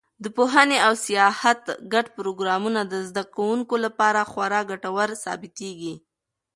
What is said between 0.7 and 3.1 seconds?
او سیاحت ګډ پروګرامونه د